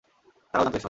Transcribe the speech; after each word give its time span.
তারাও 0.53 0.63
জানতো 0.63 0.69
এসব! 0.69 0.79